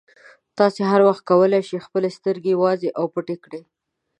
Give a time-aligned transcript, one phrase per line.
[0.57, 3.61] تاسې هر وخت کولای شئ خپلې سترګې وازې او پټې کړئ.